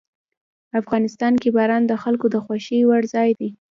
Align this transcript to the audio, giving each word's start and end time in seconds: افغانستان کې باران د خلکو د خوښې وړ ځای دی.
افغانستان 0.81 1.33
کې 1.41 1.49
باران 1.57 1.83
د 1.87 1.93
خلکو 2.03 2.25
د 2.31 2.35
خوښې 2.43 2.79
وړ 2.89 3.01
ځای 3.13 3.29
دی. 3.39 3.49